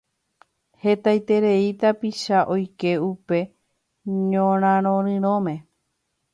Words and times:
Hetaiterei 0.85 1.67
tapicha 1.83 2.39
oike 2.55 2.95
upe 3.11 3.39
ñorarirõme. 4.31 5.55